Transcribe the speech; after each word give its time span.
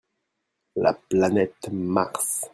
La 0.77 0.95
planète 0.95 1.69
Mars. 1.71 2.49